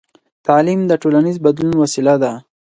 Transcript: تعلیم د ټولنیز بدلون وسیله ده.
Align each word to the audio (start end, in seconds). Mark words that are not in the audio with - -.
تعلیم 0.47 0.79
د 0.87 0.91
ټولنیز 1.01 1.37
بدلون 1.45 1.75
وسیله 1.83 2.15
ده. 2.23 2.31